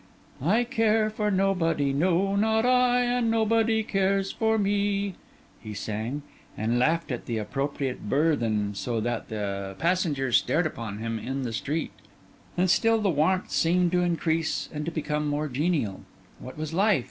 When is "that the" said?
8.99-9.75